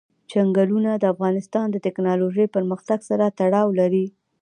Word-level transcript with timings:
چنګلونه 0.31 0.91
د 0.97 1.03
افغانستان 1.13 1.65
د 1.71 1.77
تکنالوژۍ 1.85 2.47
پرمختګ 2.55 2.99
سره 3.09 3.25
تړاو 3.39 3.67
لري. 3.79 4.05